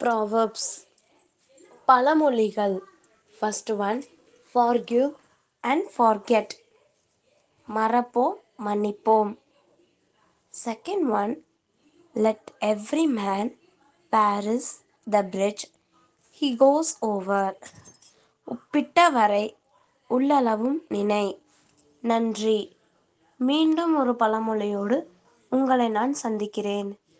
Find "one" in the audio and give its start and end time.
3.72-4.04, 11.10-11.44